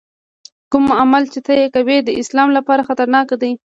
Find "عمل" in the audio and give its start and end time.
1.01-1.23